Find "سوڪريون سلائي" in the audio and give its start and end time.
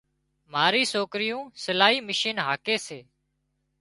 0.93-1.97